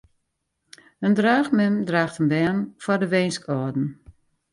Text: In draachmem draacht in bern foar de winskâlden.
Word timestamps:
In 1.07 1.13
draachmem 1.19 1.75
draacht 1.89 2.19
in 2.21 2.29
bern 2.33 2.59
foar 2.83 2.99
de 3.01 3.07
winskâlden. 3.13 3.87